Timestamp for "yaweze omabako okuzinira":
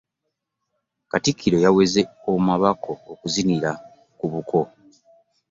1.65-3.71